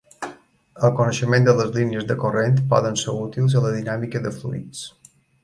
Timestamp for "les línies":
1.59-2.07